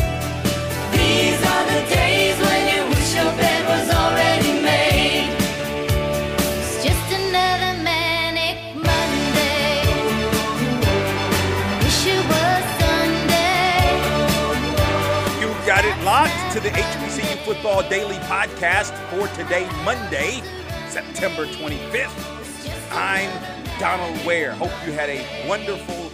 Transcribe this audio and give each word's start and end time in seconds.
to 16.60 16.66
the 16.66 16.72
HBCU 16.72 17.38
Football 17.46 17.88
Daily 17.88 18.18
Podcast 18.26 18.92
for 19.10 19.34
today, 19.34 19.66
Monday, 19.86 20.42
September 20.90 21.46
25th. 21.46 22.92
I'm 22.92 23.30
Donal 23.80 24.28
Ware. 24.28 24.52
Hope 24.52 24.72
you 24.86 24.92
had 24.92 25.10
a 25.10 25.48
wonderful 25.48 26.12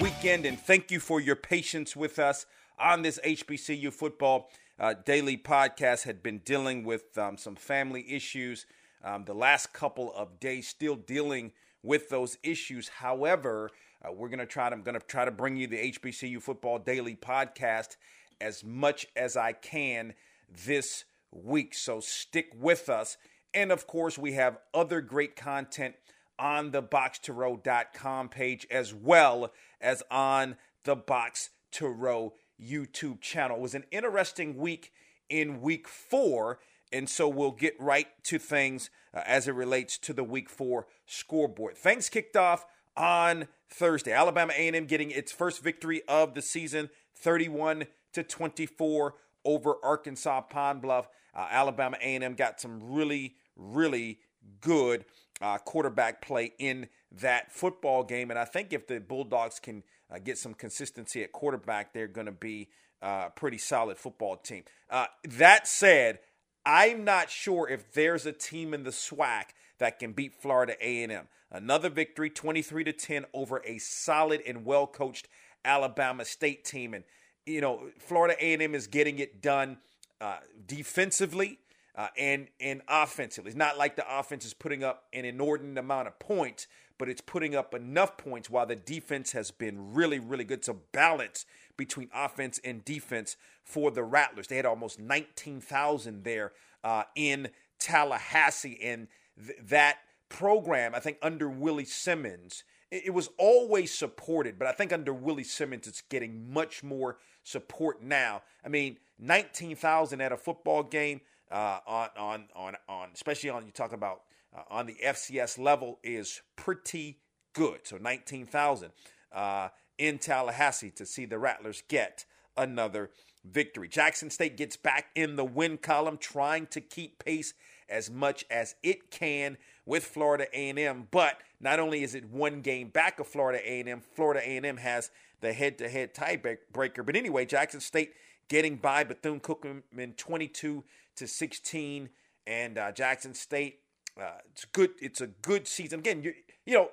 weekend 0.00 0.46
and 0.46 0.56
thank 0.56 0.92
you 0.92 1.00
for 1.00 1.20
your 1.20 1.34
patience 1.34 1.96
with 1.96 2.20
us 2.20 2.46
on 2.78 3.02
this 3.02 3.18
HBCU 3.24 3.92
Football 3.92 4.50
uh, 4.78 4.94
Daily 5.04 5.36
Podcast. 5.36 6.04
Had 6.04 6.22
been 6.22 6.38
dealing 6.44 6.84
with 6.84 7.18
um, 7.18 7.36
some 7.36 7.56
family 7.56 8.12
issues 8.12 8.66
um, 9.02 9.24
the 9.24 9.34
last 9.34 9.72
couple 9.72 10.14
of 10.14 10.38
days, 10.38 10.68
still 10.68 10.94
dealing 10.94 11.50
with 11.82 12.08
those 12.08 12.38
issues. 12.44 12.86
However, 12.88 13.70
uh, 14.04 14.12
we're 14.12 14.28
gonna 14.28 14.46
try 14.46 14.68
to 14.68 14.76
I'm 14.76 14.82
gonna 14.82 15.00
try 15.00 15.24
to 15.24 15.32
bring 15.32 15.56
you 15.56 15.66
the 15.66 15.90
HBCU 15.90 16.40
Football 16.40 16.78
Daily 16.78 17.16
Podcast 17.16 17.96
as 18.40 18.64
much 18.64 19.06
as 19.16 19.36
I 19.36 19.52
can 19.52 20.14
this 20.48 21.04
week. 21.30 21.74
So 21.74 22.00
stick 22.00 22.52
with 22.58 22.88
us. 22.88 23.16
And 23.54 23.72
of 23.72 23.86
course, 23.86 24.18
we 24.18 24.32
have 24.32 24.58
other 24.74 25.00
great 25.00 25.36
content 25.36 25.94
on 26.38 26.70
the 26.70 26.82
box2row.com 26.82 28.28
page 28.28 28.66
as 28.70 28.94
well 28.94 29.52
as 29.80 30.02
on 30.10 30.56
the 30.84 30.96
Box 30.96 31.50
to 31.72 31.88
Row 31.88 32.34
YouTube 32.60 33.20
channel. 33.20 33.56
It 33.56 33.62
was 33.62 33.74
an 33.74 33.84
interesting 33.90 34.56
week 34.56 34.92
in 35.28 35.60
week 35.60 35.88
four. 35.88 36.58
And 36.92 37.08
so 37.08 37.28
we'll 37.28 37.50
get 37.50 37.74
right 37.78 38.08
to 38.24 38.38
things 38.38 38.90
uh, 39.12 39.20
as 39.26 39.46
it 39.46 39.54
relates 39.54 39.98
to 39.98 40.12
the 40.12 40.24
week 40.24 40.48
four 40.48 40.86
scoreboard. 41.06 41.76
Things 41.76 42.08
kicked 42.08 42.36
off 42.36 42.64
on 42.96 43.48
Thursday. 43.68 44.12
Alabama 44.12 44.52
A&M 44.56 44.86
getting 44.86 45.10
its 45.10 45.30
first 45.30 45.62
victory 45.62 46.02
of 46.08 46.34
the 46.34 46.42
season, 46.42 46.88
31 47.14 47.84
to 48.12 48.22
24 48.22 49.14
over 49.44 49.76
Arkansas 49.82 50.42
Pine 50.42 50.80
Bluff. 50.80 51.08
Uh, 51.34 51.46
Alabama 51.50 51.96
A&M 52.00 52.34
got 52.34 52.60
some 52.60 52.80
really, 52.92 53.34
really 53.56 54.18
good 54.60 55.04
uh, 55.40 55.58
quarterback 55.58 56.20
play 56.20 56.52
in 56.58 56.88
that 57.12 57.52
football 57.52 58.02
game, 58.02 58.30
and 58.30 58.38
I 58.38 58.44
think 58.44 58.72
if 58.72 58.86
the 58.86 59.00
Bulldogs 59.00 59.58
can 59.58 59.82
uh, 60.10 60.18
get 60.18 60.38
some 60.38 60.54
consistency 60.54 61.22
at 61.22 61.32
quarterback, 61.32 61.92
they're 61.92 62.08
going 62.08 62.26
to 62.26 62.32
be 62.32 62.68
uh, 63.02 63.24
a 63.26 63.32
pretty 63.34 63.58
solid 63.58 63.96
football 63.96 64.36
team. 64.36 64.64
Uh, 64.90 65.06
that 65.24 65.68
said, 65.68 66.18
I'm 66.66 67.04
not 67.04 67.30
sure 67.30 67.68
if 67.68 67.92
there's 67.92 68.26
a 68.26 68.32
team 68.32 68.74
in 68.74 68.82
the 68.82 68.90
SWAC 68.90 69.44
that 69.78 69.98
can 69.98 70.12
beat 70.12 70.34
Florida 70.34 70.74
A&M. 70.80 71.28
Another 71.50 71.88
victory, 71.88 72.28
23 72.28 72.84
to 72.84 72.92
10 72.92 73.24
over 73.32 73.62
a 73.64 73.78
solid 73.78 74.42
and 74.46 74.66
well 74.66 74.86
coached 74.86 75.28
Alabama 75.64 76.24
State 76.24 76.64
team, 76.64 76.92
and 76.92 77.04
you 77.48 77.60
know 77.60 77.88
Florida 77.98 78.36
A&M 78.40 78.74
is 78.74 78.86
getting 78.86 79.18
it 79.18 79.40
done 79.42 79.78
uh, 80.20 80.38
defensively. 80.66 81.58
Uh, 81.96 82.06
and 82.16 82.46
and 82.60 82.80
offensively, 82.88 83.48
it's 83.48 83.58
not 83.58 83.76
like 83.76 83.96
the 83.96 84.18
offense 84.18 84.44
is 84.44 84.54
putting 84.54 84.84
up 84.84 85.06
an 85.12 85.24
inordinate 85.24 85.78
amount 85.78 86.06
of 86.06 86.16
points, 86.20 86.68
but 86.96 87.08
it's 87.08 87.20
putting 87.20 87.56
up 87.56 87.74
enough 87.74 88.16
points 88.16 88.48
while 88.48 88.66
the 88.66 88.76
defense 88.76 89.32
has 89.32 89.50
been 89.50 89.94
really, 89.94 90.20
really 90.20 90.44
good. 90.44 90.62
to 90.62 90.74
balance 90.74 91.44
between 91.76 92.08
offense 92.14 92.60
and 92.62 92.84
defense 92.84 93.36
for 93.64 93.90
the 93.90 94.04
Rattlers. 94.04 94.46
They 94.46 94.56
had 94.56 94.66
almost 94.66 95.00
19,000 95.00 96.22
there 96.22 96.52
uh, 96.84 97.04
in 97.16 97.48
Tallahassee, 97.80 98.78
and 98.80 99.08
th- 99.36 99.58
that 99.68 99.98
program, 100.28 100.94
I 100.94 101.00
think 101.00 101.18
under 101.20 101.48
Willie 101.48 101.84
Simmons, 101.84 102.62
it, 102.90 103.12
was 103.12 103.28
always 103.38 103.92
supported, 103.92 104.58
but 104.58 104.66
I 104.68 104.72
think 104.72 104.92
under 104.92 105.12
Willie 105.12 105.44
Simmons, 105.44 105.86
it's 105.86 106.00
getting 106.02 106.52
much 106.52 106.82
more 106.82 107.18
support 107.42 108.02
now. 108.02 108.42
I 108.64 108.68
mean, 108.68 108.98
19,000 109.18 110.20
at 110.20 110.32
a 110.32 110.36
football 110.36 110.82
game 110.82 111.20
uh, 111.50 111.80
on 111.86 112.08
on 112.18 112.44
on 112.54 112.76
on 112.88 113.08
especially 113.14 113.50
on 113.50 113.64
you 113.64 113.72
talk 113.72 113.92
about 113.92 114.22
uh, 114.56 114.62
on 114.70 114.86
the 114.86 114.96
FCS 115.04 115.58
level 115.58 115.98
is 116.02 116.42
pretty 116.56 117.18
good. 117.54 117.80
So 117.84 117.96
19,000 117.96 118.90
uh, 119.32 119.68
in 119.96 120.18
Tallahassee 120.18 120.90
to 120.90 121.06
see 121.06 121.24
the 121.24 121.38
Rattlers 121.38 121.82
get 121.88 122.24
another 122.56 123.10
victory. 123.44 123.88
Jackson 123.88 124.30
State 124.30 124.56
gets 124.56 124.76
back 124.76 125.06
in 125.14 125.36
the 125.36 125.44
win 125.44 125.78
column, 125.78 126.18
trying 126.18 126.66
to 126.68 126.80
keep 126.80 127.24
pace 127.24 127.54
as 127.88 128.10
much 128.10 128.44
as 128.50 128.74
it 128.82 129.10
can 129.10 129.56
with 129.88 130.04
Florida 130.04 130.46
A&M. 130.52 131.08
But 131.10 131.38
not 131.60 131.80
only 131.80 132.04
is 132.04 132.14
it 132.14 132.28
one 132.30 132.60
game 132.60 132.90
back 132.90 133.18
of 133.18 133.26
Florida 133.26 133.58
A&M, 133.64 134.02
Florida 134.14 134.40
A&M 134.40 134.76
has 134.76 135.10
the 135.40 135.52
head-to-head 135.52 136.14
tiebreaker. 136.14 137.04
But 137.04 137.16
anyway, 137.16 137.46
Jackson 137.46 137.80
State 137.80 138.12
getting 138.48 138.76
by 138.76 139.02
Bethune 139.02 139.40
Cookman 139.40 140.16
22 140.16 140.84
to 141.16 141.26
16, 141.26 142.10
and 142.46 142.78
uh, 142.78 142.92
Jackson 142.92 143.34
State. 143.34 143.80
Uh, 144.20 144.30
it's 144.50 144.64
good. 144.66 144.90
It's 145.00 145.20
a 145.20 145.28
good 145.28 145.68
season. 145.68 146.00
Again, 146.00 146.22
you 146.22 146.34
you 146.66 146.74
know 146.74 146.90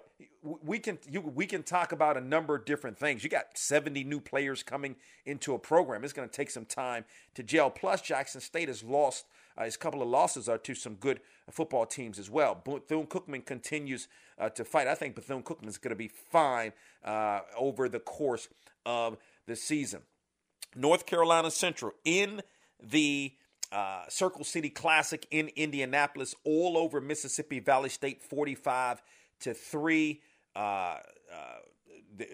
we 0.63 0.77
can 0.77 0.99
you, 1.09 1.21
we 1.21 1.47
can 1.47 1.63
talk 1.63 1.91
about 1.91 2.17
a 2.17 2.21
number 2.21 2.55
of 2.55 2.65
different 2.65 2.99
things. 2.99 3.23
You 3.23 3.29
got 3.29 3.57
70 3.57 4.03
new 4.03 4.19
players 4.19 4.61
coming 4.61 4.95
into 5.25 5.55
a 5.55 5.59
program. 5.59 6.03
It's 6.03 6.13
going 6.13 6.29
to 6.29 6.35
take 6.35 6.51
some 6.51 6.65
time 6.65 7.05
to 7.33 7.41
gel. 7.41 7.71
Plus, 7.71 8.01
Jackson 8.01 8.41
State 8.41 8.67
has 8.67 8.83
lost 8.83 9.25
uh, 9.57 9.63
his 9.63 9.77
couple 9.77 10.01
of 10.01 10.07
losses 10.07 10.49
are 10.49 10.57
to 10.57 10.75
some 10.75 10.95
good 10.95 11.19
football 11.49 11.85
teams 11.85 12.19
as 12.19 12.29
well. 12.29 12.55
Bethune 12.63 13.07
Cookman 13.07 13.45
continues 13.45 14.07
uh, 14.37 14.49
to 14.49 14.65
fight. 14.65 14.87
I 14.87 14.95
think 14.95 15.15
Bethune 15.15 15.43
Cookman 15.43 15.67
is 15.67 15.77
going 15.77 15.91
to 15.91 15.95
be 15.95 16.07
fine 16.07 16.73
uh, 17.03 17.41
over 17.57 17.87
the 17.87 17.99
course 17.99 18.47
of 18.85 19.17
the 19.47 19.55
season. 19.55 20.01
North 20.75 21.05
Carolina 21.05 21.51
Central 21.51 21.93
in 22.03 22.41
the 22.81 23.33
uh, 23.71 24.03
Circle 24.09 24.43
City 24.43 24.69
Classic 24.69 25.25
in 25.31 25.49
Indianapolis, 25.55 26.35
all 26.43 26.77
over 26.77 26.99
Mississippi 27.01 27.59
Valley 27.59 27.89
State, 27.89 28.21
45 28.21 29.01
to 29.41 29.53
3. 29.53 30.21
Uh, 30.55 30.59
uh, 30.59 30.99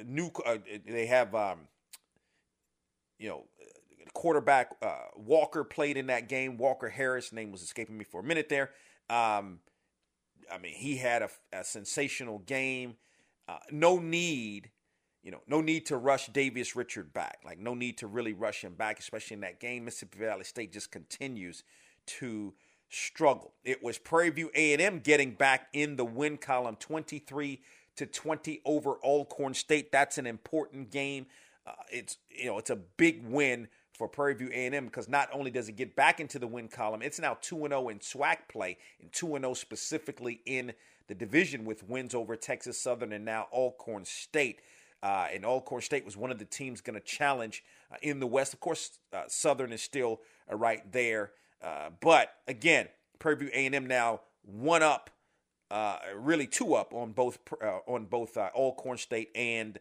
new 0.06 0.32
they 0.86 1.08
have 1.08 1.34
um, 1.34 1.60
you 3.18 3.30
know 3.30 3.46
quarterback 4.14 4.76
uh, 4.82 4.96
Walker 5.16 5.64
played 5.64 5.98
in 5.98 6.08
that 6.08 6.30
game. 6.30 6.58
Walker 6.58 6.90
Harris 6.90 7.32
name 7.32 7.52
was 7.52 7.62
escaping 7.62 7.98
me 7.98 8.04
for 8.04 8.22
a 8.22 8.24
minute 8.24 8.50
there. 8.50 8.72
Um, 9.10 9.60
I 10.52 10.58
mean, 10.62 10.74
he 10.74 10.98
had 10.98 11.22
a, 11.22 11.30
a 11.54 11.64
sensational 11.64 12.40
game. 12.40 12.96
Uh, 13.48 13.58
no 13.72 14.00
need 14.00 14.72
you 15.24 15.32
know, 15.32 15.42
no 15.48 15.62
need 15.62 15.86
to 15.88 15.98
rush 15.98 16.30
Davius 16.30 16.76
Richard 16.76 17.14
back. 17.14 17.40
Like, 17.46 17.60
no 17.60 17.74
need 17.74 17.98
to 18.00 18.08
really 18.08 18.34
rush 18.34 18.64
him 18.64 18.74
back, 18.74 19.00
especially 19.00 19.36
in 19.36 19.42
that 19.42 19.60
game. 19.60 19.86
Mississippi 19.86 20.20
Valley 20.20 20.44
State 20.44 20.74
just 20.74 20.92
continues 20.92 21.64
to 22.08 22.54
struggle. 22.90 23.54
It 23.64 23.84
was 23.84 23.98
Prairie 23.98 24.32
View 24.32 24.50
A&M 24.56 25.00
getting 25.00 25.34
back 25.34 25.68
in 25.74 25.96
the 25.96 26.06
win 26.06 26.38
column, 26.38 26.76
23 26.76 27.62
to 27.98 28.06
20 28.06 28.62
over 28.66 28.96
Alcorn 29.04 29.54
State. 29.54 29.92
That's 29.92 30.18
an 30.18 30.26
important 30.26 30.90
game. 30.92 31.28
Uh, 31.68 31.74
it's 31.92 32.18
you 32.30 32.48
know, 32.48 32.58
it's 32.58 32.72
a 32.72 32.76
big 32.76 33.24
win 33.24 33.68
for 34.02 34.08
Prairie 34.08 34.34
View 34.34 34.50
A&M 34.52 34.86
because 34.86 35.08
not 35.08 35.30
only 35.32 35.52
does 35.52 35.70
it 35.70 35.74
get 35.74 35.96
back 35.96 36.20
into 36.20 36.40
the 36.40 36.48
win 36.48 36.68
column, 36.68 37.04
it's 37.04 37.20
now 37.20 37.38
2 37.40 37.68
0 37.68 37.90
in 37.90 38.00
SWAC 38.00 38.38
play 38.50 38.80
and 39.00 39.12
2 39.14 39.38
0 39.38 39.54
specifically 39.54 40.42
in 40.48 40.74
the 41.08 41.14
division 41.14 41.66
with 41.66 41.88
wins 41.88 42.16
over 42.16 42.36
Texas 42.36 42.82
Southern 42.82 43.14
and 43.14 43.24
now 43.24 43.46
Alcorn 43.54 44.04
State. 44.04 44.62
Uh, 45.04 45.28
and 45.32 45.46
Alcorn 45.46 45.84
State 45.84 46.04
was 46.04 46.18
one 46.18 46.32
of 46.32 46.40
the 46.40 46.46
teams 46.46 46.82
going 46.82 46.96
to 46.96 47.06
challenge 47.06 47.64
uh, 47.92 47.98
in 48.02 48.20
the 48.20 48.26
West. 48.26 48.56
Of 48.56 48.60
course, 48.60 48.98
uh, 49.14 49.26
Southern 49.28 49.72
is 49.72 49.84
still 49.84 50.22
uh, 50.52 50.56
right 50.56 50.92
there. 50.92 51.34
Uh, 51.64 51.92
but 52.00 52.34
again, 52.48 52.88
Prairie 53.20 53.38
View 53.38 53.50
A&M 53.54 53.86
now 53.86 54.22
one 54.42 54.82
up 54.82 55.12
uh, 55.70 55.98
really 56.16 56.48
two 56.48 56.74
up 56.74 56.92
on 56.92 57.12
both 57.12 57.38
on 57.86 58.06
both 58.06 58.36
Alcorn 58.36 58.98
State 58.98 59.30
and 59.36 59.78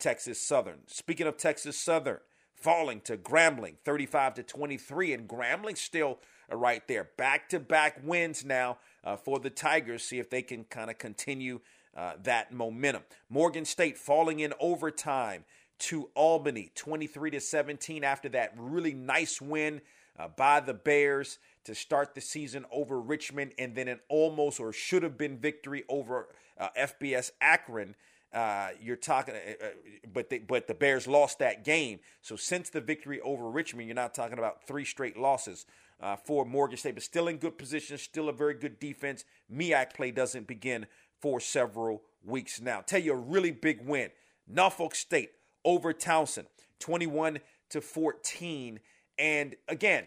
Texas 0.00 0.42
Southern. 0.42 0.78
Speaking 0.88 1.28
of 1.28 1.36
Texas 1.36 1.78
Southern, 1.78 2.18
falling 2.60 3.00
to 3.02 3.16
Grambling, 3.16 3.74
35 3.84 4.34
to 4.34 4.42
23, 4.42 5.14
and 5.14 5.28
Grambling 5.28 5.76
still 5.76 6.18
uh, 6.50 6.56
right 6.56 6.86
there. 6.86 7.08
Back 7.16 7.48
to 7.50 7.60
back 7.60 8.00
wins 8.04 8.44
now 8.44 8.78
uh, 9.04 9.16
for 9.16 9.38
the 9.38 9.50
Tigers. 9.50 10.04
See 10.04 10.18
if 10.18 10.30
they 10.30 10.42
can 10.42 10.64
kind 10.64 10.90
of 10.90 10.98
continue 10.98 11.60
uh, 11.96 12.12
that 12.22 12.52
momentum. 12.52 13.02
Morgan 13.28 13.64
State 13.64 13.98
falling 13.98 14.40
in 14.40 14.54
overtime 14.60 15.44
to 15.78 16.10
Albany, 16.14 16.70
23 16.74 17.30
to 17.32 17.40
17, 17.40 18.04
after 18.04 18.28
that 18.28 18.52
really 18.56 18.92
nice 18.92 19.40
win 19.40 19.80
uh, 20.18 20.28
by 20.28 20.60
the 20.60 20.74
Bears 20.74 21.38
to 21.64 21.74
start 21.74 22.14
the 22.14 22.20
season 22.20 22.64
over 22.70 23.00
Richmond, 23.00 23.52
and 23.58 23.74
then 23.74 23.88
an 23.88 24.00
almost 24.08 24.60
or 24.60 24.72
should 24.72 25.02
have 25.02 25.16
been 25.16 25.38
victory 25.38 25.84
over 25.88 26.28
uh, 26.58 26.68
FBS 26.78 27.30
Akron. 27.40 27.94
Uh, 28.32 28.68
you're 28.80 28.96
talking, 28.96 29.34
uh, 29.34 29.64
uh, 29.64 29.68
but 30.12 30.30
they, 30.30 30.38
but 30.38 30.68
the 30.68 30.74
Bears 30.74 31.08
lost 31.08 31.40
that 31.40 31.64
game. 31.64 31.98
So 32.22 32.36
since 32.36 32.70
the 32.70 32.80
victory 32.80 33.20
over 33.20 33.50
Richmond, 33.50 33.88
you're 33.88 33.96
not 33.96 34.14
talking 34.14 34.38
about 34.38 34.64
three 34.66 34.84
straight 34.84 35.16
losses 35.16 35.66
uh, 36.00 36.14
for 36.16 36.44
Morgan 36.44 36.76
State, 36.76 36.94
but 36.94 37.02
still 37.02 37.26
in 37.26 37.38
good 37.38 37.58
position, 37.58 37.98
still 37.98 38.28
a 38.28 38.32
very 38.32 38.54
good 38.54 38.78
defense. 38.78 39.24
MEAC 39.52 39.94
play 39.94 40.12
doesn't 40.12 40.46
begin 40.46 40.86
for 41.20 41.40
several 41.40 42.02
weeks 42.24 42.60
now. 42.60 42.82
Tell 42.82 43.00
you 43.00 43.12
a 43.12 43.16
really 43.16 43.50
big 43.50 43.84
win: 43.84 44.10
Norfolk 44.46 44.94
State 44.94 45.32
over 45.64 45.92
Towson, 45.92 46.46
21 46.78 47.40
to 47.70 47.80
14. 47.80 48.78
And 49.18 49.56
again, 49.68 50.04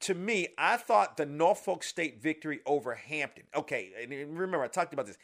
to 0.00 0.14
me, 0.14 0.48
I 0.58 0.76
thought 0.76 1.16
the 1.16 1.24
Norfolk 1.24 1.82
State 1.82 2.22
victory 2.22 2.60
over 2.66 2.94
Hampton. 2.94 3.44
Okay, 3.56 3.92
and 4.02 4.10
remember 4.38 4.62
I 4.62 4.68
talked 4.68 4.92
about 4.92 5.06
this. 5.06 5.16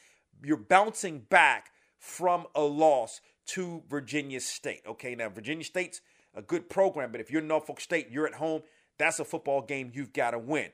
You're 0.42 0.56
bouncing 0.56 1.18
back 1.18 1.70
from 2.00 2.46
a 2.54 2.62
loss 2.62 3.20
to 3.46 3.82
Virginia 3.88 4.40
State. 4.40 4.80
Okay, 4.86 5.14
now 5.14 5.28
Virginia 5.28 5.64
State's 5.64 6.00
a 6.34 6.42
good 6.42 6.68
program, 6.68 7.12
but 7.12 7.20
if 7.20 7.30
you're 7.30 7.42
Norfolk 7.42 7.80
State, 7.80 8.08
you're 8.10 8.26
at 8.26 8.34
home. 8.34 8.62
That's 8.98 9.20
a 9.20 9.24
football 9.24 9.62
game 9.62 9.92
you've 9.94 10.12
got 10.12 10.30
to 10.32 10.38
win. 10.38 10.70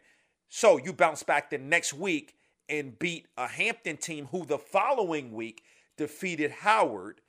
So 0.48 0.78
you 0.78 0.92
bounce 0.92 1.22
back 1.22 1.50
the 1.50 1.58
next 1.58 1.92
week 1.92 2.36
and 2.68 2.98
beat 2.98 3.26
a 3.36 3.48
Hampton 3.48 3.96
team 3.96 4.26
who 4.26 4.46
the 4.46 4.58
following 4.58 5.32
week 5.32 5.62
defeated 5.96 6.50
Howard. 6.50 7.20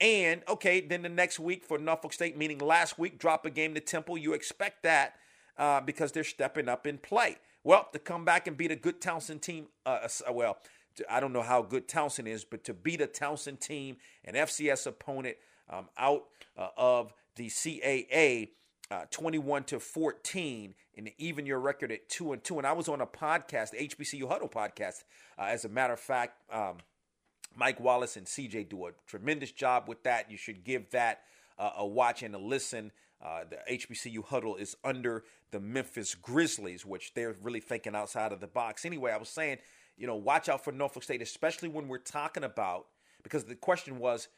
And 0.00 0.42
okay, 0.48 0.80
then 0.80 1.02
the 1.02 1.08
next 1.08 1.38
week 1.38 1.64
for 1.64 1.78
Norfolk 1.78 2.12
State, 2.12 2.36
meaning 2.36 2.58
last 2.58 2.98
week, 2.98 3.18
drop 3.18 3.44
a 3.44 3.50
game 3.50 3.74
to 3.74 3.80
Temple. 3.80 4.16
You 4.16 4.32
expect 4.32 4.82
that 4.82 5.14
uh, 5.58 5.80
because 5.80 6.12
they're 6.12 6.24
stepping 6.24 6.68
up 6.68 6.86
in 6.86 6.98
play. 6.98 7.36
Well, 7.64 7.88
to 7.92 7.98
come 7.98 8.24
back 8.24 8.46
and 8.46 8.56
beat 8.56 8.72
a 8.72 8.76
good 8.76 9.00
Towson 9.00 9.40
team, 9.40 9.66
uh, 9.86 10.08
uh 10.26 10.32
well, 10.32 10.58
I 11.08 11.20
don't 11.20 11.32
know 11.32 11.42
how 11.42 11.62
good 11.62 11.88
Towson 11.88 12.26
is, 12.26 12.44
but 12.44 12.64
to 12.64 12.74
beat 12.74 13.00
a 13.00 13.06
Towson 13.06 13.58
team, 13.58 13.96
an 14.24 14.34
FCS 14.34 14.86
opponent 14.86 15.36
um, 15.70 15.88
out 15.98 16.24
uh, 16.56 16.68
of 16.76 17.12
the 17.36 17.46
CAA, 17.48 18.50
uh, 18.90 19.04
21 19.10 19.64
to 19.64 19.80
14, 19.80 20.74
and 20.96 21.10
even 21.18 21.46
your 21.46 21.60
record 21.60 21.90
at 21.92 22.08
two 22.08 22.32
and 22.32 22.44
two. 22.44 22.58
And 22.58 22.66
I 22.66 22.72
was 22.72 22.88
on 22.88 23.00
a 23.00 23.06
podcast, 23.06 23.70
the 23.70 23.88
HBCU 23.88 24.28
Huddle 24.28 24.48
podcast. 24.48 25.04
Uh, 25.38 25.44
as 25.44 25.64
a 25.64 25.68
matter 25.68 25.94
of 25.94 26.00
fact, 26.00 26.34
um, 26.52 26.78
Mike 27.56 27.80
Wallace 27.80 28.16
and 28.16 28.26
CJ 28.26 28.68
do 28.68 28.86
a 28.86 28.90
tremendous 29.06 29.52
job 29.52 29.88
with 29.88 30.02
that. 30.04 30.30
You 30.30 30.36
should 30.36 30.64
give 30.64 30.90
that 30.90 31.22
uh, 31.58 31.70
a 31.78 31.86
watch 31.86 32.22
and 32.22 32.34
a 32.34 32.38
listen. 32.38 32.92
Uh, 33.24 33.44
the 33.48 33.58
HBCU 33.72 34.24
huddle 34.24 34.56
is 34.56 34.76
under 34.84 35.24
the 35.52 35.60
Memphis 35.60 36.14
Grizzlies, 36.14 36.84
which 36.84 37.14
they're 37.14 37.36
really 37.42 37.60
thinking 37.60 37.94
outside 37.94 38.32
of 38.32 38.40
the 38.40 38.46
box. 38.46 38.84
Anyway, 38.84 39.12
I 39.12 39.16
was 39.16 39.28
saying, 39.28 39.58
you 39.96 40.06
know, 40.06 40.16
watch 40.16 40.48
out 40.48 40.64
for 40.64 40.72
Norfolk 40.72 41.02
State, 41.02 41.22
especially 41.22 41.68
when 41.68 41.88
we're 41.88 41.98
talking 41.98 42.44
about, 42.44 42.86
because 43.22 43.44
the 43.44 43.54
question 43.54 43.98
was, 43.98 44.28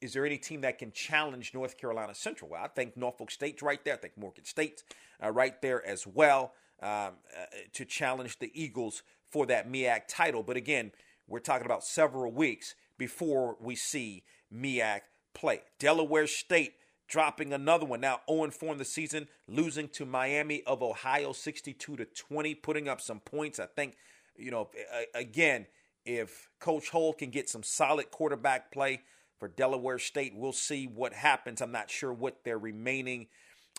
is 0.00 0.12
there 0.12 0.24
any 0.24 0.38
team 0.38 0.60
that 0.60 0.78
can 0.78 0.92
challenge 0.92 1.52
North 1.54 1.76
Carolina 1.76 2.14
Central? 2.14 2.50
Well, 2.50 2.62
I 2.62 2.68
think 2.68 2.96
Norfolk 2.96 3.30
State's 3.30 3.62
right 3.62 3.84
there. 3.84 3.94
I 3.94 3.96
think 3.96 4.16
Morgan 4.16 4.44
State's 4.44 4.84
uh, 5.22 5.30
right 5.30 5.60
there 5.60 5.84
as 5.84 6.06
well 6.06 6.52
um, 6.80 6.88
uh, 6.90 7.12
to 7.72 7.84
challenge 7.84 8.38
the 8.38 8.52
Eagles 8.54 9.02
for 9.30 9.44
that 9.46 9.70
MEAC 9.70 10.02
title. 10.08 10.42
But 10.42 10.56
again, 10.56 10.92
we're 11.26 11.40
talking 11.40 11.66
about 11.66 11.84
several 11.84 12.30
weeks 12.32 12.74
before 12.96 13.56
we 13.60 13.74
see 13.74 14.22
MEAC 14.54 15.00
play. 15.34 15.62
Delaware 15.78 16.26
State 16.26 16.74
dropping 17.08 17.52
another 17.52 17.86
one. 17.86 18.00
Now 18.00 18.20
0 18.30 18.50
4 18.50 18.72
in 18.72 18.78
the 18.78 18.84
season, 18.84 19.28
losing 19.48 19.88
to 19.88 20.06
Miami 20.06 20.62
of 20.64 20.82
Ohio 20.82 21.32
62 21.32 21.96
to 21.96 22.04
20, 22.04 22.54
putting 22.56 22.88
up 22.88 23.00
some 23.00 23.20
points. 23.20 23.58
I 23.58 23.66
think, 23.66 23.96
you 24.38 24.50
know, 24.50 24.68
again, 25.14 25.66
if 26.04 26.48
Coach 26.60 26.90
Hull 26.90 27.12
can 27.12 27.30
get 27.30 27.48
some 27.48 27.62
solid 27.62 28.10
quarterback 28.10 28.72
play 28.72 29.02
for 29.38 29.48
Delaware 29.48 29.98
State, 29.98 30.32
we'll 30.34 30.52
see 30.52 30.86
what 30.86 31.12
happens. 31.12 31.60
I'm 31.60 31.72
not 31.72 31.90
sure 31.90 32.12
what 32.12 32.44
their 32.44 32.58
remaining 32.58 33.26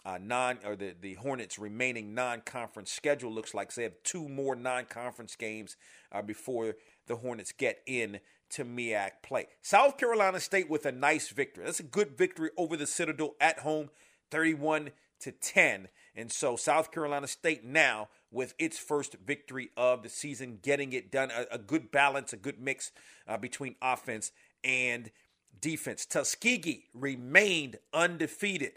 uh, 0.06 0.17
non 0.21 0.59
or 0.65 0.75
the, 0.75 0.95
the 1.00 1.15
Hornets' 1.15 1.59
remaining 1.59 2.13
non-conference 2.13 2.91
schedule 2.91 3.31
looks 3.31 3.53
like. 3.53 3.73
They 3.73 3.83
have 3.83 4.01
two 4.03 4.29
more 4.29 4.56
non-conference 4.56 5.35
games 5.35 5.75
uh, 6.11 6.21
before 6.21 6.75
the 7.07 7.17
Hornets 7.17 7.51
get 7.51 7.79
in 7.85 8.19
to 8.51 8.65
MEAC 8.65 9.12
play. 9.23 9.47
South 9.62 9.97
Carolina 9.97 10.39
State 10.39 10.69
with 10.69 10.85
a 10.85 10.91
nice 10.91 11.29
victory. 11.29 11.65
That's 11.65 11.79
a 11.79 11.83
good 11.83 12.17
victory 12.17 12.51
over 12.57 12.77
the 12.77 12.88
Citadel 12.88 13.35
at 13.39 13.59
home, 13.59 13.89
31 14.31 14.91
to 15.21 15.31
10. 15.31 15.89
And 16.19 16.30
so 16.30 16.57
South 16.57 16.92
Carolina 16.92 17.27
State 17.27 17.63
now 17.63 18.10
with 18.30 18.54
its 18.60 18.77
first 18.77 19.16
victory 19.25 19.69
of 19.77 20.04
the 20.04 20.10
season, 20.10 20.60
getting 20.62 20.92
it 20.92 21.12
done. 21.12 21.31
A, 21.31 21.56
a 21.56 21.57
good 21.57 21.92
balance, 21.92 22.33
a 22.33 22.38
good 22.38 22.60
mix 22.60 22.92
uh, 23.25 23.38
between 23.38 23.75
offense 23.81 24.31
and 24.62 25.12
defense. 25.62 26.06
Tuskegee 26.06 26.86
remained 26.94 27.77
undefeated, 27.94 28.74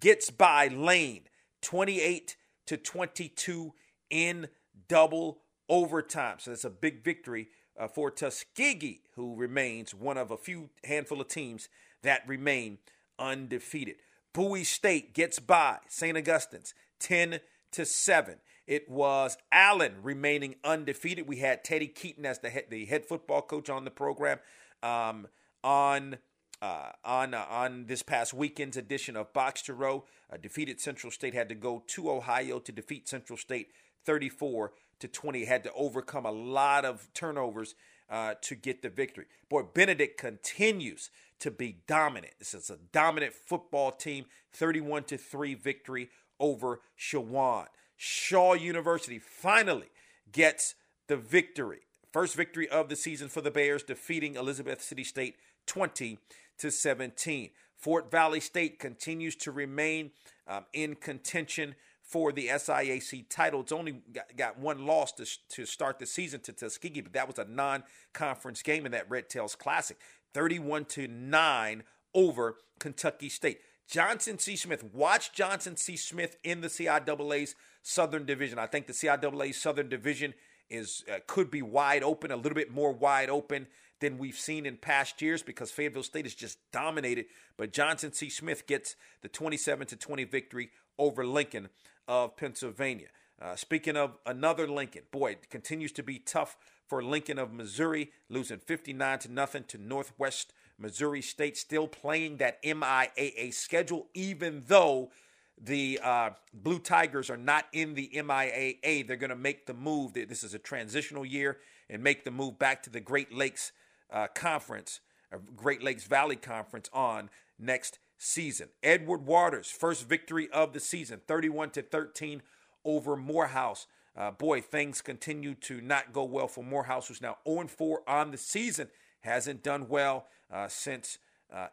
gets 0.00 0.30
by 0.30 0.68
Lane 0.68 1.24
28 1.60 2.36
to 2.64 2.76
22 2.78 3.74
in 4.08 4.48
double 4.88 5.42
overtime. 5.68 6.36
So 6.38 6.50
that's 6.50 6.64
a 6.64 6.70
big 6.70 7.04
victory 7.04 7.48
uh, 7.78 7.88
for 7.88 8.10
Tuskegee, 8.10 9.02
who 9.16 9.36
remains 9.36 9.94
one 9.94 10.16
of 10.16 10.30
a 10.30 10.36
few 10.38 10.70
handful 10.82 11.20
of 11.20 11.28
teams 11.28 11.68
that 12.02 12.26
remain 12.26 12.78
undefeated. 13.18 13.96
Bowie 14.32 14.64
State 14.64 15.14
gets 15.14 15.38
by 15.38 15.78
St. 15.88 16.16
Augustine's 16.16 16.74
10 17.00 17.40
to 17.72 17.84
7. 17.84 18.36
It 18.66 18.88
was 18.88 19.36
Allen 19.52 19.96
remaining 20.02 20.56
undefeated. 20.64 21.28
We 21.28 21.36
had 21.36 21.62
Teddy 21.62 21.86
Keaton 21.86 22.26
as 22.26 22.40
the 22.40 22.50
head, 22.50 22.64
the 22.70 22.84
head 22.86 23.06
football 23.06 23.42
coach 23.42 23.70
on 23.70 23.84
the 23.84 23.90
program 23.90 24.38
um, 24.82 25.28
on 25.62 26.18
uh, 26.60 26.90
on 27.04 27.34
uh, 27.34 27.44
on 27.48 27.86
this 27.86 28.02
past 28.02 28.34
weekend's 28.34 28.76
edition 28.76 29.16
of 29.16 29.32
Box 29.32 29.62
to 29.62 29.74
Row. 29.74 30.04
Uh, 30.32 30.36
defeated 30.36 30.80
Central 30.80 31.10
State 31.10 31.34
had 31.34 31.48
to 31.48 31.54
go 31.54 31.84
to 31.86 32.10
Ohio 32.10 32.58
to 32.58 32.72
defeat 32.72 33.08
Central 33.08 33.36
State 33.36 33.68
34 34.04 34.72
to 34.98 35.08
20. 35.08 35.44
Had 35.44 35.64
to 35.64 35.72
overcome 35.74 36.26
a 36.26 36.32
lot 36.32 36.84
of 36.84 37.08
turnovers 37.14 37.76
uh, 38.10 38.34
to 38.42 38.54
get 38.54 38.82
the 38.82 38.88
victory. 38.88 39.26
Boy, 39.48 39.62
Benedict 39.62 40.18
continues 40.18 41.10
to 41.38 41.50
be 41.50 41.82
dominant. 41.86 42.34
This 42.38 42.54
is 42.54 42.70
a 42.70 42.78
dominant 42.92 43.34
football 43.34 43.92
team. 43.92 44.24
31 44.52 45.04
to 45.04 45.18
3 45.18 45.54
victory 45.54 46.08
over 46.40 46.80
Shawan. 46.98 47.66
Shaw 47.96 48.54
University 48.54 49.18
finally 49.18 49.88
gets 50.32 50.74
the 51.06 51.16
victory. 51.16 51.80
First 52.12 52.34
victory 52.34 52.68
of 52.68 52.88
the 52.88 52.96
season 52.96 53.28
for 53.28 53.40
the 53.40 53.50
Bears, 53.50 53.82
defeating 53.82 54.36
Elizabeth 54.36 54.82
City 54.82 55.04
State 55.04 55.36
20 55.66 56.18
to 56.58 56.70
17. 56.70 57.50
Fort 57.76 58.10
Valley 58.10 58.40
State 58.40 58.78
continues 58.78 59.36
to 59.36 59.52
remain 59.52 60.10
um, 60.48 60.64
in 60.72 60.94
contention 60.94 61.74
for 62.02 62.32
the 62.32 62.46
SIAC 62.48 63.26
title. 63.28 63.60
It's 63.60 63.72
only 63.72 64.00
got, 64.12 64.36
got 64.36 64.58
one 64.58 64.86
loss 64.86 65.12
to, 65.12 65.26
to 65.50 65.66
start 65.66 65.98
the 65.98 66.06
season 66.06 66.40
to 66.40 66.52
Tuskegee, 66.52 67.00
but 67.00 67.12
that 67.14 67.26
was 67.26 67.38
a 67.38 67.44
non-conference 67.44 68.62
game 68.62 68.86
in 68.86 68.92
that 68.92 69.10
Red 69.10 69.28
Tails 69.28 69.54
Classic, 69.54 69.98
31 70.32 70.84
to 70.86 71.08
9 71.08 71.82
over 72.14 72.56
Kentucky 72.78 73.28
State. 73.28 73.58
Johnson 73.86 74.38
C. 74.38 74.56
Smith. 74.56 74.84
Watch 74.92 75.32
Johnson 75.32 75.76
C. 75.76 75.96
Smith 75.96 76.36
in 76.42 76.60
the 76.60 76.68
CIAA's 76.68 77.54
Southern 77.82 78.26
Division. 78.26 78.58
I 78.58 78.66
think 78.66 78.86
the 78.86 78.92
CIAA's 78.92 79.56
Southern 79.56 79.88
Division 79.88 80.34
is 80.68 81.04
uh, 81.12 81.18
could 81.26 81.50
be 81.50 81.62
wide 81.62 82.02
open, 82.02 82.30
a 82.30 82.36
little 82.36 82.54
bit 82.54 82.72
more 82.72 82.92
wide 82.92 83.30
open 83.30 83.68
than 84.00 84.18
we've 84.18 84.36
seen 84.36 84.66
in 84.66 84.76
past 84.76 85.22
years 85.22 85.42
because 85.42 85.70
Fayetteville 85.70 86.02
State 86.02 86.26
is 86.26 86.34
just 86.34 86.58
dominated. 86.72 87.26
But 87.56 87.72
Johnson 87.72 88.12
C. 88.12 88.28
Smith 88.28 88.66
gets 88.66 88.96
the 89.22 89.28
27 89.28 89.86
to 89.88 89.96
20 89.96 90.24
victory 90.24 90.70
over 90.98 91.24
Lincoln 91.24 91.68
of 92.08 92.36
Pennsylvania. 92.36 93.08
Uh, 93.40 93.54
speaking 93.54 93.96
of 93.96 94.16
another 94.24 94.66
Lincoln, 94.66 95.02
boy, 95.10 95.32
it 95.32 95.50
continues 95.50 95.92
to 95.92 96.02
be 96.02 96.18
tough 96.18 96.56
for 96.86 97.02
Lincoln 97.02 97.38
of 97.38 97.52
Missouri, 97.52 98.10
losing 98.28 98.58
59 98.58 99.18
to 99.20 99.32
nothing 99.32 99.64
to 99.64 99.78
Northwest 99.78 100.52
Missouri 100.78 101.22
State, 101.22 101.56
still 101.56 101.88
playing 101.88 102.36
that 102.38 102.62
MIAA 102.62 103.52
schedule, 103.52 104.06
even 104.14 104.62
though 104.66 105.10
the 105.58 105.98
uh, 106.02 106.30
Blue 106.52 106.78
Tigers 106.78 107.30
are 107.30 107.36
not 107.36 107.66
in 107.72 107.94
the 107.94 108.10
MIAA. 108.14 109.06
They're 109.06 109.16
going 109.16 109.30
to 109.30 109.36
make 109.36 109.66
the 109.66 109.74
move. 109.74 110.12
This 110.12 110.44
is 110.44 110.54
a 110.54 110.58
transitional 110.58 111.24
year, 111.24 111.58
and 111.88 112.02
make 112.02 112.24
the 112.24 112.30
move 112.30 112.58
back 112.58 112.82
to 112.84 112.90
the 112.90 113.00
Great 113.00 113.32
Lakes 113.32 113.72
uh, 114.10 114.26
Conference, 114.34 115.00
uh, 115.32 115.38
Great 115.56 115.82
Lakes 115.82 116.04
Valley 116.04 116.36
Conference 116.36 116.90
on 116.92 117.30
next 117.58 117.98
season. 118.18 118.68
Edward 118.82 119.24
Waters, 119.26 119.70
first 119.70 120.08
victory 120.08 120.50
of 120.50 120.72
the 120.72 120.80
season, 120.80 121.20
31 121.26 121.70
to 121.70 121.82
13 121.82 122.42
over 122.84 123.16
Morehouse. 123.16 123.86
Uh, 124.16 124.30
boy, 124.30 124.60
things 124.60 125.02
continue 125.02 125.54
to 125.54 125.80
not 125.80 126.12
go 126.12 126.24
well 126.24 126.48
for 126.48 126.64
Morehouse, 126.64 127.08
who's 127.08 127.20
now 127.20 127.36
0 127.46 127.66
4 127.66 128.02
on 128.08 128.30
the 128.30 128.38
season. 128.38 128.88
Hasn't 129.20 129.62
done 129.62 129.88
well 129.88 130.26
uh, 130.52 130.68
since 130.68 131.18
uh, 131.52 131.68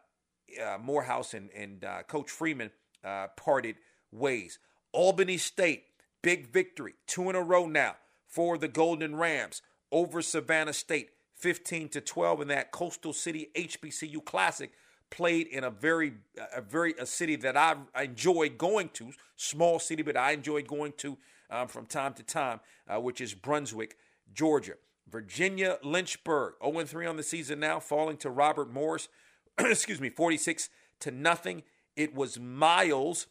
uh 0.62 0.78
Morehouse 0.78 1.34
and, 1.34 1.50
and 1.50 1.84
uh, 1.84 2.02
Coach 2.02 2.30
Freeman 2.30 2.70
uh, 3.04 3.28
parted 3.36 3.76
ways. 4.12 4.58
Albany 4.92 5.38
State, 5.38 5.84
big 6.22 6.52
victory, 6.52 6.94
two 7.06 7.28
in 7.28 7.36
a 7.36 7.42
row 7.42 7.66
now 7.66 7.96
for 8.26 8.56
the 8.58 8.68
Golden 8.68 9.16
Rams 9.16 9.62
over 9.90 10.22
Savannah 10.22 10.72
State, 10.72 11.10
15 11.34 11.88
to 11.90 12.00
12 12.00 12.42
in 12.42 12.48
that 12.48 12.70
Coastal 12.70 13.12
City 13.12 13.48
HBCU 13.56 14.24
Classic 14.24 14.72
played 15.10 15.46
in 15.46 15.64
a 15.64 15.70
very 15.70 16.14
a 16.56 16.60
very 16.60 16.94
a 16.98 17.06
city 17.06 17.36
that 17.36 17.56
I 17.56 17.76
enjoy 18.02 18.48
going 18.50 18.88
to, 18.94 19.12
small 19.36 19.78
city, 19.78 20.02
but 20.02 20.16
I 20.16 20.32
enjoyed 20.32 20.66
going 20.66 20.92
to 20.98 21.18
um, 21.50 21.68
from 21.68 21.86
time 21.86 22.14
to 22.14 22.22
time, 22.22 22.60
which 22.88 23.20
is 23.20 23.34
Brunswick, 23.34 23.96
Georgia. 24.32 24.74
Virginia 25.08 25.78
Lynchburg, 25.82 26.54
0 26.64 26.84
3 26.84 27.06
on 27.06 27.16
the 27.16 27.22
season 27.22 27.60
now, 27.60 27.80
falling 27.80 28.16
to 28.18 28.30
Robert 28.30 28.70
Morris, 28.72 29.08
excuse 29.58 30.00
me, 30.00 30.10
46 30.10 30.68
to 31.00 31.10
nothing. 31.10 31.62
It 31.96 32.14
was 32.14 32.40
Miles 32.40 33.26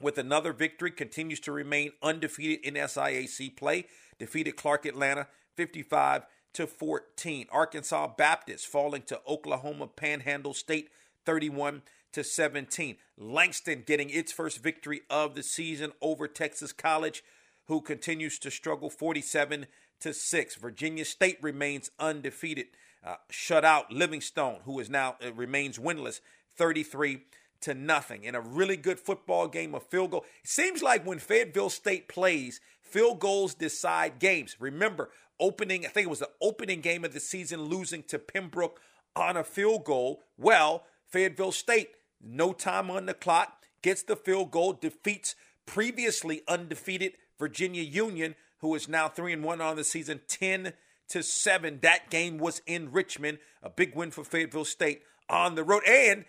with 0.00 0.18
another 0.18 0.52
victory, 0.52 0.90
continues 0.90 1.40
to 1.40 1.52
remain 1.52 1.92
undefeated 2.02 2.64
in 2.64 2.74
SIAC 2.74 3.56
play, 3.56 3.86
defeated 4.18 4.56
Clark 4.56 4.84
Atlanta 4.84 5.28
55 5.54 6.26
to 6.54 6.66
14. 6.66 7.46
Arkansas 7.50 8.08
Baptist 8.16 8.66
falling 8.66 9.02
to 9.02 9.20
Oklahoma 9.26 9.86
Panhandle 9.86 10.54
State 10.54 10.90
31 11.24 11.82
to 12.12 12.24
17. 12.24 12.96
Langston 13.18 13.84
getting 13.86 14.10
its 14.10 14.32
first 14.32 14.62
victory 14.62 15.02
of 15.10 15.34
the 15.34 15.42
season 15.42 15.92
over 16.00 16.26
Texas 16.28 16.72
College, 16.72 17.22
who 17.66 17.80
continues 17.80 18.38
to 18.38 18.50
struggle 18.50 18.88
47 18.88 19.66
to 20.00 20.12
6. 20.12 20.56
Virginia 20.56 21.04
State 21.04 21.38
remains 21.42 21.90
undefeated. 21.98 22.66
Uh, 23.04 23.16
shut 23.30 23.64
out 23.64 23.92
Livingstone, 23.92 24.60
who 24.64 24.80
is 24.80 24.90
now 24.90 25.16
uh, 25.24 25.32
remains 25.32 25.78
winless 25.78 26.20
33 26.56 27.20
to 27.60 27.74
nothing 27.74 28.24
in 28.24 28.34
a 28.34 28.40
really 28.40 28.76
good 28.76 28.98
football 28.98 29.48
game, 29.48 29.74
a 29.74 29.80
field 29.80 30.10
goal. 30.10 30.24
It 30.42 30.48
seems 30.48 30.82
like 30.82 31.06
when 31.06 31.18
Fayetteville 31.18 31.70
State 31.70 32.08
plays, 32.08 32.60
field 32.80 33.20
goals 33.20 33.54
decide 33.54 34.18
games. 34.18 34.56
Remember, 34.60 35.10
opening, 35.40 35.86
I 35.86 35.88
think 35.88 36.06
it 36.06 36.10
was 36.10 36.20
the 36.20 36.30
opening 36.40 36.80
game 36.80 37.04
of 37.04 37.12
the 37.12 37.20
season, 37.20 37.64
losing 37.64 38.02
to 38.04 38.18
Pembroke 38.18 38.80
on 39.14 39.36
a 39.36 39.44
field 39.44 39.84
goal. 39.84 40.22
Well, 40.36 40.84
Fayetteville 41.08 41.52
State, 41.52 41.90
no 42.20 42.52
time 42.52 42.90
on 42.90 43.06
the 43.06 43.14
clock, 43.14 43.64
gets 43.82 44.02
the 44.02 44.16
field 44.16 44.50
goal, 44.50 44.72
defeats 44.72 45.34
previously 45.64 46.42
undefeated 46.48 47.12
Virginia 47.38 47.82
Union, 47.82 48.34
who 48.58 48.74
is 48.74 48.88
now 48.88 49.08
3 49.08 49.32
and 49.32 49.44
1 49.44 49.60
on 49.60 49.76
the 49.76 49.84
season, 49.84 50.20
10 50.28 50.72
to 51.08 51.22
7. 51.22 51.80
That 51.82 52.10
game 52.10 52.38
was 52.38 52.62
in 52.66 52.92
Richmond, 52.92 53.38
a 53.62 53.70
big 53.70 53.94
win 53.94 54.10
for 54.10 54.24
Fayetteville 54.24 54.64
State 54.64 55.02
on 55.28 55.54
the 55.54 55.64
road 55.64 55.82
and 55.86 56.24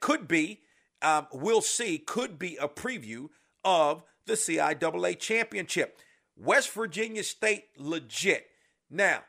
could 0.00 0.28
be 0.28 0.60
um, 1.02 1.26
we'll 1.32 1.60
see 1.60 1.98
could 1.98 2.38
be 2.38 2.56
a 2.56 2.68
preview 2.68 3.28
of 3.64 4.02
the 4.26 4.34
CIAA 4.34 5.18
championship. 5.18 5.98
West 6.36 6.70
Virginia 6.70 7.22
State 7.22 7.64
legit. 7.78 8.46
Now, 8.90 9.20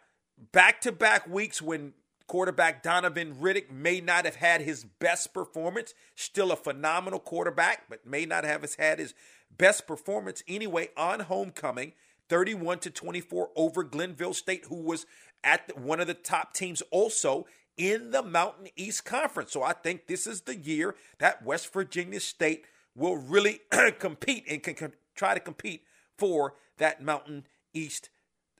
back 0.51 0.81
to 0.81 0.91
back 0.91 1.27
weeks 1.27 1.61
when 1.61 1.93
quarterback 2.27 2.83
Donovan 2.83 3.35
Riddick 3.35 3.71
may 3.71 4.01
not 4.01 4.25
have 4.25 4.35
had 4.35 4.61
his 4.61 4.83
best 4.83 5.33
performance, 5.33 5.93
still 6.15 6.51
a 6.51 6.55
phenomenal 6.55 7.19
quarterback, 7.19 7.83
but 7.89 8.05
may 8.05 8.25
not 8.25 8.43
have 8.43 8.65
had 8.77 8.99
his 8.99 9.13
best 9.55 9.87
performance 9.87 10.43
anyway 10.47 10.89
on 10.97 11.21
homecoming. 11.21 11.93
31 12.29 12.79
to 12.79 12.89
24 12.89 13.51
over 13.55 13.83
Glenville 13.83 14.33
State, 14.33 14.65
who 14.67 14.81
was 14.81 15.05
at 15.43 15.77
one 15.79 15.99
of 15.99 16.07
the 16.07 16.13
top 16.13 16.53
teams 16.53 16.81
also 16.91 17.45
in 17.77 18.11
the 18.11 18.23
Mountain 18.23 18.67
East 18.75 19.05
Conference. 19.05 19.51
So 19.51 19.63
I 19.63 19.73
think 19.73 20.07
this 20.07 20.27
is 20.27 20.41
the 20.41 20.57
year 20.57 20.95
that 21.19 21.45
West 21.45 21.71
Virginia 21.71 22.19
State 22.19 22.65
will 22.95 23.15
really 23.15 23.61
compete 23.99 24.45
and 24.49 24.61
can 24.61 24.93
try 25.15 25.33
to 25.33 25.39
compete 25.39 25.83
for 26.17 26.55
that 26.77 27.01
Mountain 27.01 27.45
East 27.73 28.09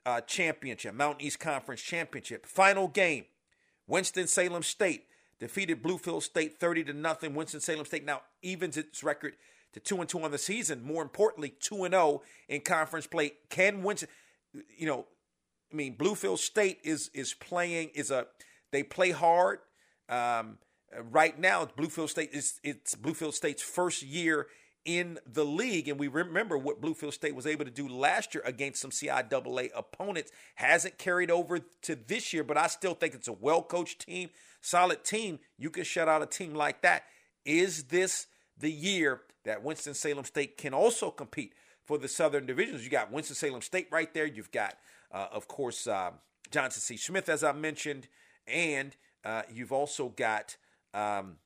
uh, 0.06 0.20
Championship, 0.22 0.94
Mountain 0.94 1.26
East 1.26 1.40
Conference 1.40 1.82
Championship. 1.82 2.46
Final 2.46 2.88
game 2.88 3.24
Winston-Salem 3.86 4.62
State 4.62 5.04
defeated 5.40 5.82
Bluefield 5.82 6.22
State 6.22 6.58
30 6.58 6.84
to 6.84 6.92
nothing. 6.92 7.34
Winston-Salem 7.34 7.84
State 7.84 8.04
now 8.04 8.22
evens 8.42 8.76
its 8.76 9.02
record 9.02 9.34
to 9.72 9.80
2 9.80 10.00
and 10.00 10.08
2 10.08 10.22
on 10.22 10.30
the 10.30 10.38
season. 10.38 10.82
More 10.82 11.02
importantly, 11.02 11.54
2 11.60 11.84
and 11.84 11.94
0 11.94 12.22
in 12.48 12.60
conference 12.60 13.06
play. 13.06 13.32
Can 13.50 13.82
Winston 13.82 14.08
you 14.76 14.86
know, 14.86 15.06
I 15.72 15.76
mean 15.76 15.96
Bluefield 15.96 16.38
State 16.38 16.78
is 16.82 17.10
is 17.14 17.34
playing 17.34 17.90
is 17.94 18.10
a 18.10 18.26
they 18.72 18.82
play 18.82 19.10
hard. 19.10 19.60
Um, 20.08 20.58
right 21.10 21.38
now, 21.38 21.66
Bluefield 21.66 22.08
State 22.08 22.30
is 22.32 22.60
it's 22.62 22.94
Bluefield 22.94 23.34
State's 23.34 23.62
first 23.62 24.02
year 24.02 24.46
in 24.84 25.18
the 25.26 25.44
league, 25.44 25.88
and 25.88 25.98
we 25.98 26.08
remember 26.08 26.56
what 26.56 26.80
Bluefield 26.80 27.12
State 27.12 27.34
was 27.34 27.46
able 27.46 27.64
to 27.64 27.70
do 27.70 27.88
last 27.88 28.34
year 28.34 28.42
against 28.46 28.80
some 28.80 28.90
CIAA 28.90 29.68
opponents. 29.74 30.30
Hasn't 30.54 30.96
carried 30.96 31.30
over 31.30 31.58
to 31.82 31.94
this 31.94 32.32
year, 32.32 32.44
but 32.44 32.56
I 32.56 32.68
still 32.68 32.94
think 32.94 33.14
it's 33.14 33.28
a 33.28 33.32
well 33.32 33.62
coached 33.62 34.06
team, 34.06 34.30
solid 34.62 35.04
team. 35.04 35.40
You 35.58 35.70
can 35.70 35.84
shut 35.84 36.08
out 36.08 36.22
a 36.22 36.26
team 36.26 36.54
like 36.54 36.82
that. 36.82 37.04
Is 37.44 37.84
this 37.84 38.26
the 38.56 38.70
year 38.70 39.22
that 39.48 39.62
Winston 39.62 39.94
Salem 39.94 40.24
State 40.24 40.56
can 40.56 40.72
also 40.72 41.10
compete 41.10 41.52
for 41.84 41.98
the 41.98 42.08
Southern 42.08 42.46
divisions? 42.46 42.84
You 42.84 42.90
got 42.90 43.12
Winston 43.12 43.36
Salem 43.36 43.60
State 43.60 43.88
right 43.90 44.12
there. 44.14 44.26
You've 44.26 44.52
got, 44.52 44.76
uh, 45.12 45.26
of 45.32 45.48
course, 45.48 45.86
uh, 45.86 46.12
Johnson 46.50 46.80
C. 46.80 46.96
Smith, 46.96 47.28
as 47.28 47.44
I 47.44 47.52
mentioned 47.52 48.08
and 48.48 48.96
uh, 49.24 49.42
you've 49.52 49.72
also 49.72 50.08
got 50.08 50.56
um, 50.94 51.36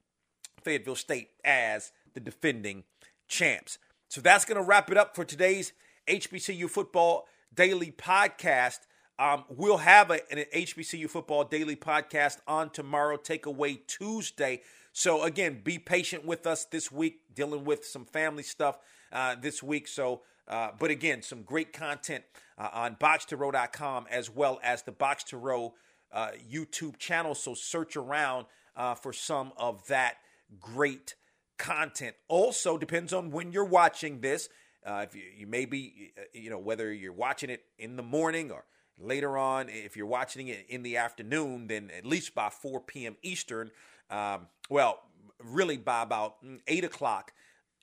Fayetteville 0.63 0.97
State 0.97 1.31
as 1.45 1.93
the 2.15 2.21
defending 2.21 2.85
champs. 3.29 3.79
So 4.09 4.21
that's 4.21 4.45
going 4.45 4.57
to 4.57 4.63
wrap 4.63 4.91
it 4.91 4.97
up 4.97 5.17
for 5.17 5.25
today's 5.25 5.73
HBCU 6.07 6.69
Football 6.71 7.27
Daily 7.55 7.91
Podcast. 7.91 8.81
Um, 9.19 9.45
we'll 9.49 9.79
have 9.79 10.11
a, 10.11 10.21
an 10.33 10.45
HBCU 10.55 11.09
Football 11.09 11.45
Daily 11.45 11.77
Podcast 11.77 12.39
on 12.47 12.71
tomorrow, 12.71 13.17
Takeaway 13.17 13.79
Tuesday. 13.87 14.63
So, 14.93 15.23
again, 15.23 15.61
be 15.65 15.79
patient 15.79 16.25
with 16.25 16.47
us 16.47 16.65
this 16.67 16.93
week, 16.93 17.21
dealing 17.35 17.65
with 17.65 17.85
some 17.85 18.05
family 18.05 18.43
stuff 18.43 18.79
uh, 19.13 19.37
this 19.41 19.63
week. 19.63 19.89
So, 19.89 20.23
uh, 20.49 20.71
but 20.79 20.91
again, 20.91 21.23
some 21.23 21.43
great 21.43 21.73
content 21.73 22.25
uh, 22.59 22.69
on 22.73 22.97
box2row.com 22.97 24.07
as 24.11 24.31
well 24.31 24.61
as 24.63 24.83
the 24.83 24.93
Box 24.93 25.25
to 25.25 25.39
Row 25.39 25.75
uh, 26.13 26.31
YouTube 26.51 26.99
channel. 26.99 27.35
So 27.35 27.55
search 27.55 27.97
around 27.97 28.47
uh, 28.77 28.95
for 28.95 29.13
some 29.13 29.53
of 29.57 29.87
that 29.87 30.17
great 30.61 31.15
content. 31.59 32.17
Also, 32.29 32.77
depends 32.77 33.13
on 33.13 33.31
when 33.31 33.53
you're 33.53 33.65
watching 33.65 34.21
this. 34.21 34.49
Uh, 34.85 35.05
if 35.07 35.15
you, 35.15 35.23
you 35.39 35.47
may 35.47 35.65
be, 35.65 36.13
uh, 36.19 36.23
you 36.35 36.51
know, 36.51 36.59
whether 36.59 36.93
you're 36.93 37.13
watching 37.13 37.51
it 37.51 37.63
in 37.79 37.97
the 37.97 38.03
morning 38.03 38.51
or 38.51 38.65
later 38.99 39.39
on, 39.39 39.69
if 39.69 39.97
you're 39.97 40.07
watching 40.07 40.49
it 40.49 40.67
in 40.69 40.83
the 40.83 40.97
afternoon, 40.97 41.67
then 41.69 41.91
at 41.97 42.05
least 42.05 42.35
by 42.35 42.51
4 42.51 42.81
p.m. 42.81 43.17
Eastern, 43.23 43.71
um, 44.13 44.47
well, 44.71 45.01
really 45.43 45.77
by 45.77 46.03
about 46.03 46.37
8 46.69 46.85
o'clock 46.85 47.33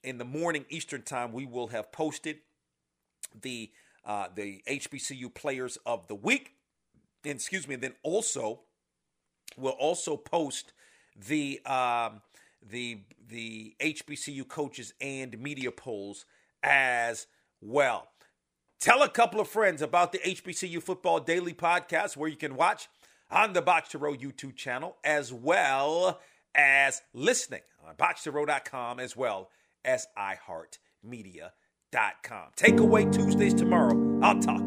in 0.03 0.17
the 0.17 0.25
morning 0.25 0.65
Eastern 0.69 1.01
time, 1.01 1.33
we 1.33 1.45
will 1.45 1.67
have 1.67 1.91
posted 1.91 2.38
the 3.41 3.71
uh, 4.05 4.27
the 4.33 4.63
HBCU 4.67 5.33
players 5.33 5.77
of 5.86 6.07
the 6.07 6.15
week 6.15 6.53
excuse 7.24 7.67
me, 7.67 7.75
and 7.75 7.83
then 7.83 7.93
also 8.03 8.62
we'll 9.57 9.74
also 9.74 10.15
post 10.15 10.74
the 11.27 11.59
um, 11.65 12.21
the 12.67 13.00
the 13.27 13.75
HBCU 13.79 14.48
coaches 14.48 14.93
and 15.01 15.38
media 15.39 15.71
polls 15.71 16.25
as 16.63 17.27
well. 17.62 18.09
Tell 18.79 19.03
a 19.03 19.09
couple 19.09 19.41
of 19.41 19.48
friends 19.48 19.81
about 19.81 20.13
the 20.13 20.19
HBCU 20.19 20.81
Football 20.81 21.19
Daily 21.19 21.53
Podcast, 21.53 22.15
where 22.15 22.29
you 22.29 22.38
can 22.38 22.55
watch 22.55 22.88
on 23.31 23.53
the 23.53 23.62
Box 23.62 23.89
to 23.89 23.98
Row 23.98 24.15
YouTube 24.15 24.55
channel, 24.55 24.98
as 25.03 25.33
well 25.33 26.19
as 26.55 27.01
listening 27.13 27.62
on 27.88 27.95
box2row.com, 27.95 29.00
as 29.00 29.15
well 29.15 29.50
as 29.86 30.07
iHeartMedia.com. 30.17 32.48
Takeaway 32.55 33.12
Tuesdays 33.12 33.53
tomorrow. 33.53 34.19
I'll 34.21 34.39
talk 34.39 34.62